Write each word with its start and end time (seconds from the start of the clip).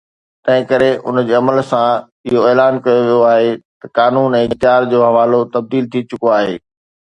تنهن 0.45 0.61
ڪري 0.69 0.91
ان 1.07 1.15
جي 1.27 1.33
عمل 1.39 1.59
سان 1.71 1.91
اهو 2.31 2.39
اعلان 2.51 2.73
ڪيو 2.85 2.99
ويو 3.05 3.19
آهي 3.33 3.53
ته 3.79 3.93
قانون 3.99 4.39
۽ 4.41 4.43
اختيار 4.49 4.91
جو 4.95 5.05
حوالو 5.09 5.39
تبديل 5.57 5.93
ٿي 5.93 5.99
چڪو 6.09 6.35
آهي 6.41 6.55